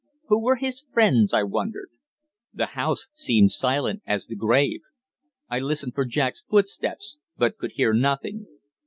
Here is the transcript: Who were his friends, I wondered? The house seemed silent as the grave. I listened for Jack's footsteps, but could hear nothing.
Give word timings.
Who 0.29 0.41
were 0.41 0.55
his 0.55 0.81
friends, 0.81 1.31
I 1.31 1.43
wondered? 1.43 1.91
The 2.55 2.65
house 2.73 3.05
seemed 3.13 3.51
silent 3.51 4.01
as 4.07 4.25
the 4.25 4.35
grave. 4.35 4.81
I 5.47 5.59
listened 5.59 5.93
for 5.93 6.05
Jack's 6.05 6.41
footsteps, 6.41 7.19
but 7.37 7.59
could 7.59 7.73
hear 7.73 7.93
nothing. 7.93 8.47